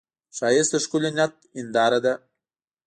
ښایست 0.37 0.71
د 0.73 0.75
ښکلي 0.83 1.09
نیت 1.17 1.33
هنداره 1.57 1.99
ده 2.05 2.13